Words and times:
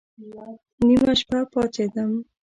نيمه 0.85 1.13
شپه 1.19 1.39
پاڅېدم. 1.51 2.11